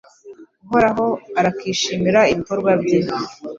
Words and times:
Uhoraho 0.65 1.05
arakishimira 1.39 2.19
ibikorwa 2.33 2.71
bye 2.81 2.99